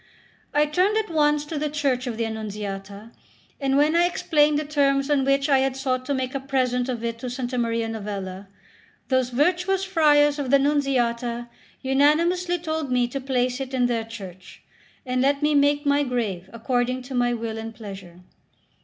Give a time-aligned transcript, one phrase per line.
[0.51, 3.11] I turned at once to the church of the Annunziata,
[3.59, 6.89] and when I explained the terms on which I had sought to make a present
[6.89, 7.53] of it to S.
[7.53, 8.47] Maria Novella,
[9.09, 11.49] those virtuous friars of the Nunziata
[11.83, 14.63] unanimously told me to place it in their church,
[15.05, 18.21] and let me make my grave according to my will and pleasure.